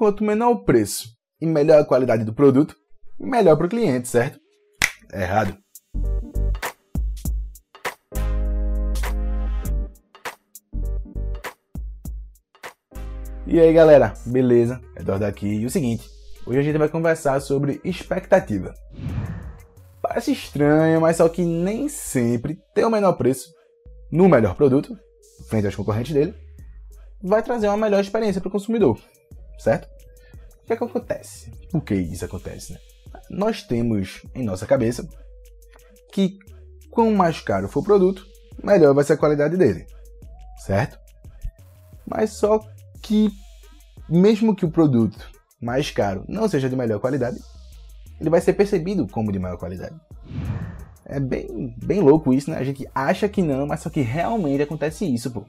[0.00, 2.74] quanto menor o preço e melhor a qualidade do produto,
[3.18, 4.40] melhor para o cliente, certo?
[5.12, 5.54] Errado.
[13.46, 14.80] E aí galera, beleza?
[14.96, 15.46] Eduardo aqui.
[15.46, 16.08] E o seguinte,
[16.46, 18.72] hoje a gente vai conversar sobre expectativa.
[20.00, 23.52] Parece estranho, mas só que nem sempre ter o menor preço
[24.10, 24.98] no melhor produto,
[25.50, 26.34] frente aos concorrentes dele,
[27.22, 28.98] vai trazer uma melhor experiência para o consumidor,
[29.60, 29.88] certo?
[30.62, 31.50] O que, é que acontece?
[31.70, 32.72] Por que isso acontece?
[32.72, 32.78] Né?
[33.28, 35.06] Nós temos em nossa cabeça
[36.12, 36.38] que
[36.90, 38.26] quanto mais caro for o produto,
[38.62, 39.86] melhor vai ser a qualidade dele,
[40.58, 40.98] certo?
[42.06, 42.60] Mas só
[43.00, 43.30] que,
[44.08, 45.30] mesmo que o produto
[45.60, 47.38] mais caro não seja de melhor qualidade,
[48.20, 49.94] ele vai ser percebido como de maior qualidade.
[51.04, 52.58] É bem, bem louco isso, né?
[52.58, 55.44] A gente acha que não, mas só que realmente acontece isso, pô.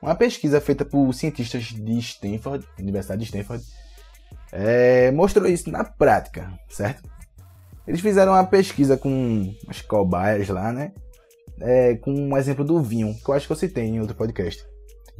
[0.00, 3.64] Uma pesquisa feita por cientistas de Stanford, Universidade de Stanford,
[4.52, 7.08] é, mostrou isso na prática, certo?
[7.86, 10.92] Eles fizeram uma pesquisa com as cobaias lá, né?
[11.60, 14.64] É, com um exemplo do vinho, que eu acho que eu citei em outro podcast.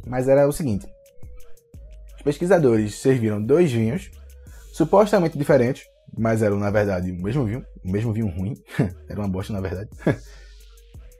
[0.05, 0.87] Mas era o seguinte:
[2.15, 4.09] os pesquisadores serviram dois vinhos,
[4.71, 5.83] supostamente diferentes,
[6.17, 8.55] mas eram na verdade o mesmo vinho, o mesmo vinho ruim,
[9.09, 9.89] era uma bosta na verdade.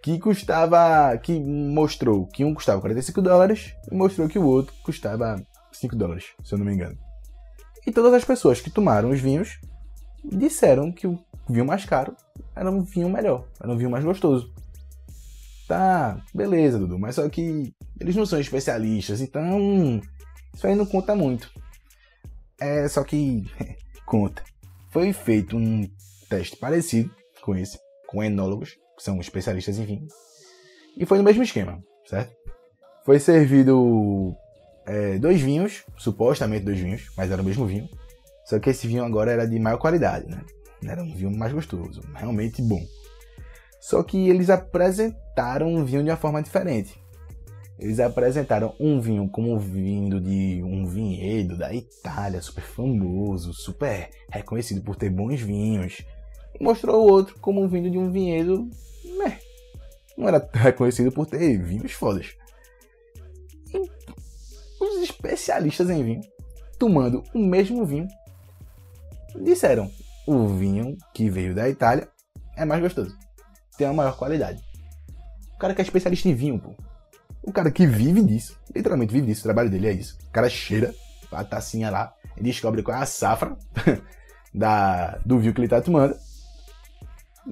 [0.02, 5.42] que custava, que mostrou que um custava 45 dólares e mostrou que o outro custava
[5.72, 6.98] 5 dólares, se eu não me engano.
[7.86, 9.60] E todas as pessoas que tomaram os vinhos
[10.24, 11.20] disseram que o
[11.50, 12.16] vinho mais caro
[12.56, 14.54] era um vinho melhor, era um vinho mais gostoso.
[15.68, 20.02] Tá, beleza, Dudu, mas só que eles não são especialistas, então
[20.54, 21.52] isso aí não conta muito.
[22.60, 23.44] É só que
[24.06, 24.44] conta.
[24.90, 25.88] Foi feito um
[26.28, 30.08] teste parecido com esse, com enólogos, que são especialistas em vinho,
[30.98, 32.36] e foi no mesmo esquema, certo?
[33.06, 34.36] Foi servido
[34.86, 37.88] é, dois vinhos, supostamente dois vinhos, mas era o mesmo vinho,
[38.46, 40.44] só que esse vinho agora era de maior qualidade, né?
[40.84, 42.82] Era um vinho mais gostoso, realmente bom.
[43.80, 47.02] Só que eles apresentaram um vinho de uma forma diferente.
[47.80, 54.82] Eles apresentaram um vinho como vindo de um vinhedo da Itália, super famoso, super reconhecido
[54.82, 56.02] por ter bons vinhos.
[56.54, 58.70] E mostrou o outro como vindo de um vinhedo.
[60.20, 62.36] Não era reconhecido por ter vinhos fodas.
[63.74, 63.90] E
[64.84, 66.22] os especialistas em vinho,
[66.78, 68.08] tomando o mesmo vinho,
[69.42, 69.90] disseram:
[70.28, 72.08] o vinho que veio da Itália
[72.56, 73.18] é mais gostoso,
[73.78, 74.62] tem uma maior qualidade.
[75.56, 76.76] O cara que é especialista em vinho, pô
[77.50, 80.18] o cara que vive disso, literalmente vive disso, o trabalho dele é isso.
[80.28, 80.94] O cara cheira
[81.32, 83.58] a tacinha lá descobre qual é a safra
[84.54, 86.16] da, do vinho que ele tá tomando.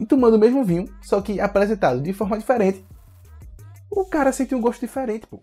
[0.08, 2.86] Tomando o mesmo vinho, só que apresentado de forma diferente.
[3.90, 5.42] O cara sente um gosto diferente, pô.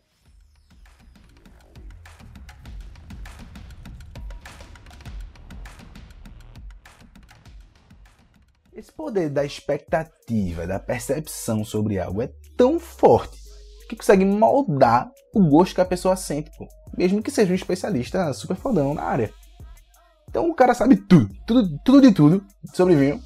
[8.72, 13.38] Esse poder da expectativa, da percepção sobre algo é tão forte
[13.88, 16.66] que consegue moldar o gosto que a pessoa sente, pô.
[16.96, 19.32] Mesmo que seja um especialista super fodão na área.
[20.28, 23.22] Então o cara sabe tudo, tudo, tudo de tudo sobre vinho.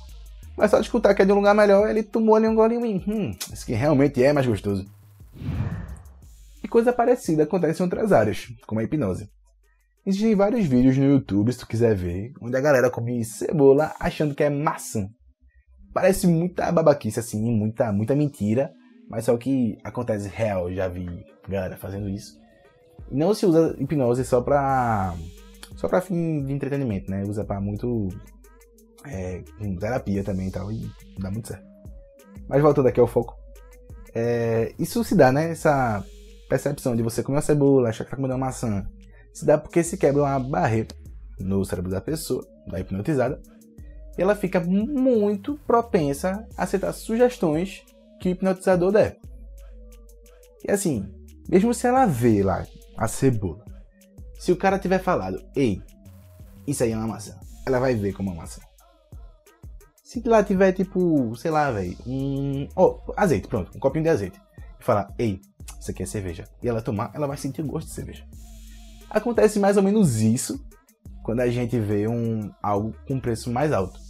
[0.59, 2.85] Mas só de escutar que é de um lugar melhor, ele tomou ali um golinho
[2.85, 4.85] e hum, aqui realmente é mais gostoso.
[6.63, 9.31] E coisa parecida acontece em outras áreas, como a hipnose.
[10.05, 14.35] Existem vários vídeos no YouTube, se tu quiser ver, onde a galera come cebola achando
[14.35, 15.09] que é maçã.
[15.95, 18.73] Parece muita babaquice assim, muita, muita mentira,
[19.09, 21.09] mas só que acontece real, já vi
[21.49, 22.37] galera fazendo isso.
[23.13, 25.15] Não se usa hipnose só pra.
[25.77, 27.23] só pra fim de entretenimento, né?
[27.23, 28.09] Usa pra muito.
[29.07, 29.43] É,
[29.79, 31.67] terapia também e tal, e dá muito certo.
[32.49, 33.37] Mas voltando aqui ao foco.
[34.15, 35.51] É, isso se dá, né?
[35.51, 36.05] Essa
[36.49, 38.87] percepção de você comer uma cebola, achar que tá comendo uma maçã.
[39.33, 40.89] Se dá porque se quebra uma barreira
[41.39, 43.41] no cérebro da pessoa, da hipnotizada,
[44.17, 47.85] e ela fica muito propensa a aceitar sugestões
[48.21, 49.19] que o hipnotizador der.
[50.67, 51.07] E assim,
[51.49, 52.67] mesmo se ela vê lá
[52.97, 53.65] a cebola,
[54.39, 55.81] se o cara tiver falado, ei,
[56.67, 58.61] isso aí é uma maçã, ela vai ver como uma maçã.
[60.09, 62.67] Se lá tiver tipo, sei lá, velho, um.
[62.75, 64.41] Oh, azeite, pronto, um copinho de azeite.
[64.81, 65.39] E falar, ei,
[65.79, 66.49] isso aqui é cerveja.
[66.63, 68.25] E ela tomar, ela vai sentir o gosto de cerveja.
[69.11, 70.65] Acontece mais ou menos isso
[71.23, 74.01] quando a gente vê um, algo com preço mais alto.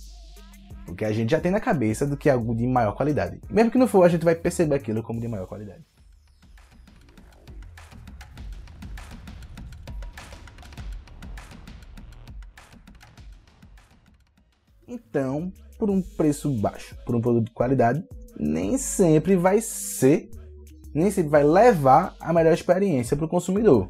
[0.86, 3.40] Porque a gente já tem na cabeça do que é algo de maior qualidade.
[3.50, 5.84] Mesmo que não for, a gente vai perceber aquilo como de maior qualidade.
[14.86, 18.04] Então, por um preço baixo, por um produto de qualidade,
[18.38, 20.28] nem sempre vai ser,
[20.94, 23.88] nem sempre vai levar a melhor experiência para o consumidor.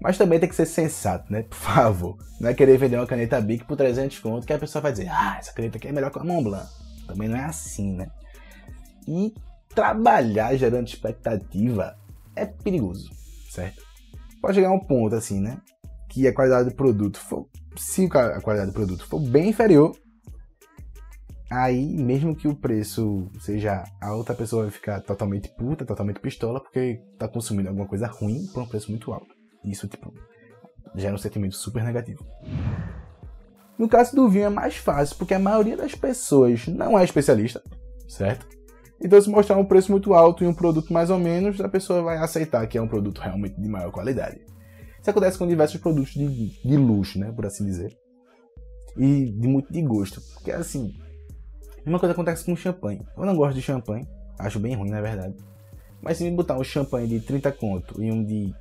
[0.00, 1.42] Mas também tem que ser sensato, né?
[1.42, 2.16] Por favor.
[2.40, 5.08] Não é querer vender uma caneta Bic por 300 conto que a pessoa vai dizer,
[5.08, 6.68] ah, essa caneta aqui é melhor que a Montblanc.
[7.06, 8.08] Também não é assim, né?
[9.08, 9.34] E
[9.74, 11.96] trabalhar gerando expectativa
[12.36, 13.10] é perigoso,
[13.50, 13.82] certo?
[14.40, 15.60] Pode chegar a um ponto assim, né?
[16.08, 19.96] Que a qualidade do produto for, se a qualidade do produto for bem inferior,
[21.50, 26.60] aí mesmo que o preço seja alto, a pessoa vai ficar totalmente puta, totalmente pistola,
[26.60, 29.34] porque tá consumindo alguma coisa ruim por um preço muito alto.
[29.64, 30.12] Isso, tipo,
[30.94, 32.24] gera um sentimento super negativo.
[33.78, 37.62] No caso do vinho é mais fácil, porque a maioria das pessoas não é especialista,
[38.08, 38.46] certo?
[39.00, 42.02] Então, se mostrar um preço muito alto e um produto mais ou menos, a pessoa
[42.02, 44.40] vai aceitar que é um produto realmente de maior qualidade.
[45.00, 47.96] Isso acontece com diversos produtos de, de luxo, né, por assim dizer.
[48.96, 50.20] E de muito de gosto.
[50.34, 50.92] Porque, assim,
[51.88, 53.00] uma coisa acontece com champanhe.
[53.16, 54.06] Eu não gosto de champanhe,
[54.38, 55.34] acho bem ruim, na verdade.
[56.00, 58.54] Mas se me botar um champanhe de 30 conto e um de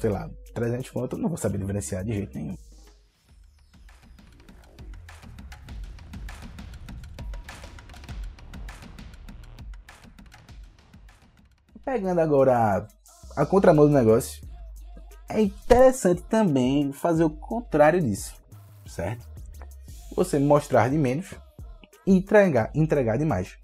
[0.00, 2.56] sei lá, 300 conto, eu não vou saber diferenciar de jeito nenhum.
[11.84, 12.86] Pegando agora
[13.36, 14.46] a, a contramão do negócio,
[15.28, 18.34] é interessante também fazer o contrário disso,
[18.86, 19.26] certo?
[20.14, 21.34] Você mostrar de menos
[22.10, 23.56] entregar, entregar de mais.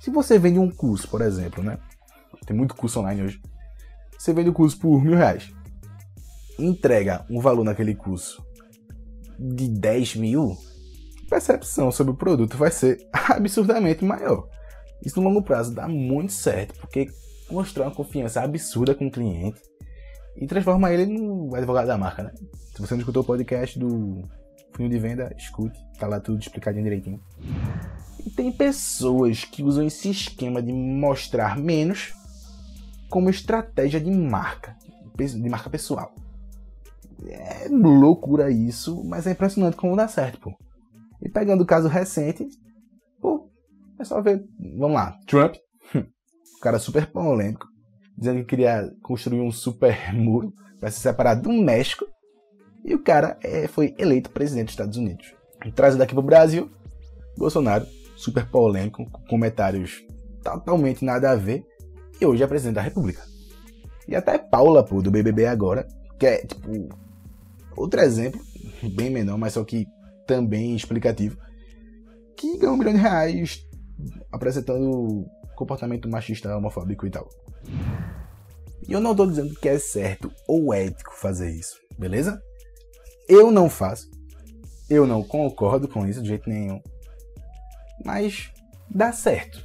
[0.00, 1.78] Se você vende um curso, por exemplo, né?
[2.46, 3.40] Tem muito curso online hoje
[4.18, 5.52] você vende o curso por mil reais,
[6.58, 8.44] entrega um valor naquele curso
[9.38, 10.56] de 10 mil,
[11.28, 14.48] percepção sobre o produto vai ser absurdamente maior.
[15.04, 17.08] Isso no longo prazo dá muito certo, porque
[17.50, 19.60] mostrar uma confiança absurda com o cliente
[20.36, 22.32] e transforma ele no advogado da marca, né?
[22.74, 24.22] Se você não escutou o podcast do
[24.76, 27.20] funil de venda, escute, tá lá tudo explicadinho direitinho.
[28.24, 32.12] E tem pessoas que usam esse esquema de mostrar menos
[33.08, 34.76] como estratégia de marca,
[35.16, 36.14] de marca pessoal.
[37.24, 40.54] É loucura isso, mas é impressionante como dá certo, pô.
[41.22, 42.46] E pegando o caso recente,
[43.20, 43.48] pô,
[43.98, 44.44] é só ver,
[44.76, 45.54] vamos lá, Trump,
[45.94, 46.02] um
[46.60, 47.66] cara super polêmico,
[48.18, 52.06] dizendo que queria construir um super muro para se separar do México,
[52.86, 55.34] e o cara é, foi eleito presidente dos Estados Unidos.
[55.74, 56.70] Trazido aqui pro Brasil,
[57.36, 57.84] Bolsonaro,
[58.14, 60.06] super polêmico, com comentários
[60.42, 61.66] totalmente nada a ver,
[62.20, 63.20] e hoje é presidente da República.
[64.06, 66.88] E até Paula, pô, do BBB agora, que é, tipo,
[67.76, 68.40] outro exemplo,
[68.94, 69.84] bem menor, mas só que
[70.24, 71.36] também explicativo,
[72.36, 73.66] que ganhou um milhão de reais
[74.30, 77.28] apresentando comportamento machista, homofóbico e tal.
[78.88, 82.40] E eu não estou dizendo que é certo ou ético fazer isso, beleza?
[83.28, 84.10] Eu não faço.
[84.88, 86.80] Eu não concordo com isso de jeito nenhum.
[88.04, 88.50] Mas
[88.88, 89.64] dá certo.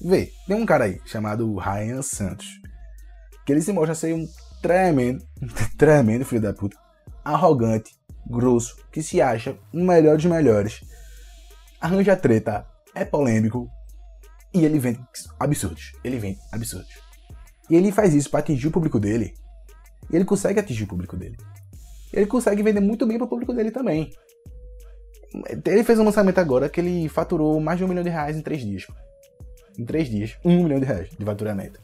[0.00, 2.46] Vê, tem um cara aí chamado Ryan Santos,
[3.44, 4.28] que ele se mostra ser um
[4.62, 5.24] tremendo,
[5.76, 6.76] tremendo filho da puta,
[7.24, 10.82] arrogante, grosso, que se acha o melhor dos melhores,
[11.80, 13.68] arranja treta, é polêmico
[14.54, 15.00] e ele vende
[15.38, 15.92] absurdos.
[16.04, 16.92] Ele vende absurdos.
[17.68, 19.34] E ele faz isso para atingir o público dele.
[20.10, 21.36] E ele consegue atingir o público dele.
[22.12, 24.10] Ele consegue vender muito bem para o público dele também.
[25.64, 28.42] Ele fez um lançamento agora que ele faturou mais de um milhão de reais em
[28.42, 28.86] três dias
[29.78, 31.80] em três dias, um milhão de reais de faturamento.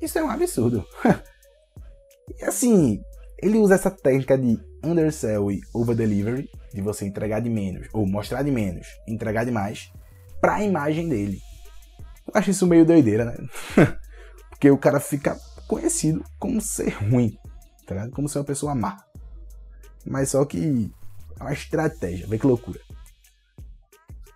[0.00, 0.84] Isso é um absurdo.
[2.40, 3.02] e assim,
[3.38, 8.06] ele usa essa técnica de undersell e over delivery, de você entregar de menos, ou
[8.06, 9.92] mostrar de menos, entregar de mais,
[10.40, 11.38] para a imagem dele.
[12.26, 13.36] Eu acho isso meio doideira, né?
[14.48, 17.36] Porque o cara fica conhecido como ser ruim,
[17.86, 18.12] tá ligado?
[18.12, 18.96] Como ser uma pessoa má.
[20.06, 20.90] Mas só que
[21.38, 22.80] é uma estratégia, vê que loucura.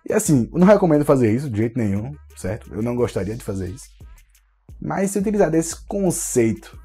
[0.07, 2.73] E assim, eu não recomendo fazer isso de jeito nenhum, certo?
[2.73, 3.89] Eu não gostaria de fazer isso.
[4.79, 6.79] Mas se utilizar desse conceito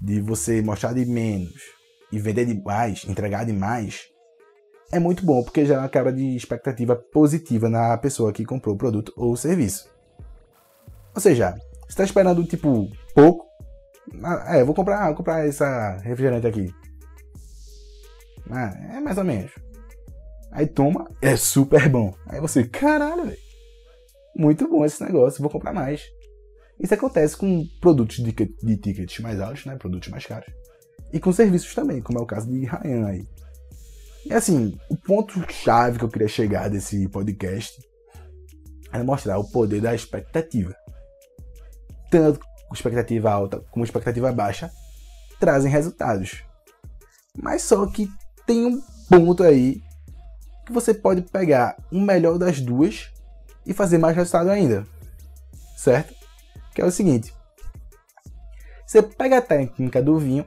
[0.00, 1.54] de você mostrar de menos
[2.12, 4.08] e vender de mais, entregar de mais,
[4.92, 9.12] é muito bom, porque já acaba de expectativa positiva na pessoa que comprou o produto
[9.16, 9.88] ou o serviço.
[11.14, 13.46] Ou seja, você está esperando tipo pouco.
[14.22, 16.74] Ah, é, vou comprar, vou comprar essa refrigerante aqui.
[18.50, 19.52] Ah, é mais ou menos.
[20.50, 22.14] Aí toma, é super bom.
[22.26, 23.38] Aí você, caralho, velho.
[24.36, 26.02] Muito bom esse negócio, vou comprar mais.
[26.78, 29.76] Isso acontece com produtos de, de tickets mais altos, né?
[29.76, 30.52] Produtos mais caros.
[31.12, 33.28] E com serviços também, como é o caso de Ryan aí.
[34.24, 37.80] E assim, o ponto-chave que eu queria chegar desse podcast
[38.92, 40.74] é mostrar o poder da expectativa.
[42.10, 42.40] Tanto
[42.72, 44.70] expectativa alta como expectativa baixa
[45.38, 46.44] trazem resultados.
[47.36, 48.08] Mas só que
[48.50, 49.80] tem um ponto aí
[50.66, 53.08] que você pode pegar o melhor das duas
[53.64, 54.84] e fazer mais resultado ainda.
[55.76, 56.12] Certo?
[56.74, 57.32] Que é o seguinte:
[58.84, 60.44] você pega a técnica do vinho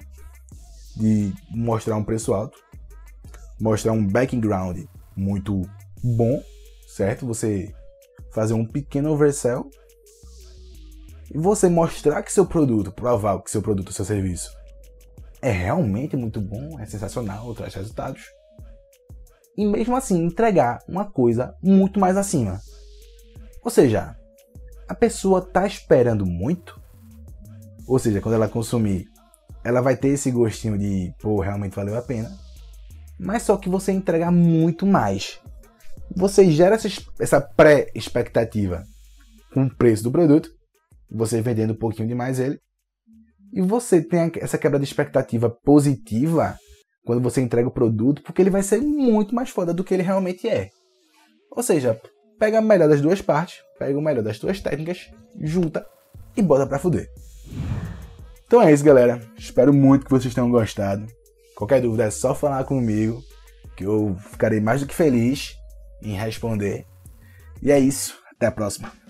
[0.97, 2.59] de mostrar um preço alto,
[3.57, 4.83] mostrar um background
[5.15, 5.61] muito
[6.03, 6.43] bom,
[6.85, 7.25] certo?
[7.25, 7.73] Você
[8.33, 9.71] fazer um pequeno oversell
[11.33, 14.51] e você mostrar que seu produto, provar que seu produto, seu serviço
[15.43, 18.23] é realmente muito bom, é sensacional, traz resultados.
[19.57, 22.61] E mesmo assim entregar uma coisa muito mais acima.
[23.61, 24.15] Ou seja,
[24.87, 26.81] a pessoa está esperando muito.
[27.85, 29.05] Ou seja, quando ela consumir,
[29.65, 32.31] ela vai ter esse gostinho de, pô, realmente valeu a pena.
[33.19, 35.41] Mas só que você entrega muito mais.
[36.15, 36.77] Você gera
[37.19, 38.85] essa pré-expectativa
[39.53, 40.49] com o preço do produto,
[41.11, 42.59] você vendendo um pouquinho demais ele,
[43.53, 46.57] e você tem essa quebra de expectativa positiva
[47.05, 50.03] quando você entrega o produto, porque ele vai ser muito mais foda do que ele
[50.03, 50.69] realmente é.
[51.51, 51.99] Ou seja,
[52.39, 55.85] pega o melhor das duas partes, pega o melhor das duas técnicas, junta
[56.35, 57.09] e bota pra fuder.
[58.47, 59.21] Então é isso, galera.
[59.37, 61.05] Espero muito que vocês tenham gostado.
[61.55, 63.23] Qualquer dúvida é só falar comigo,
[63.75, 65.55] que eu ficarei mais do que feliz
[66.01, 66.85] em responder.
[67.61, 68.17] E é isso.
[68.35, 69.02] Até a próxima.